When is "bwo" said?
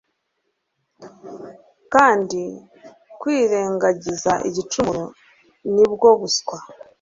5.91-6.09